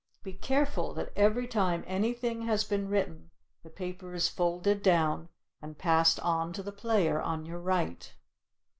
[0.23, 3.29] Be careful that every time anything has been written
[3.61, 5.29] the paper is folded down
[5.61, 8.11] and passed on to the player on your right.